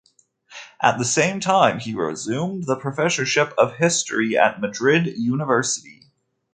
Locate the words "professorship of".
2.75-3.75